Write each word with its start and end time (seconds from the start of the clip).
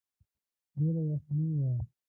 ډېره 0.77 1.01
يخني 1.11 1.45
وه. 1.59 1.71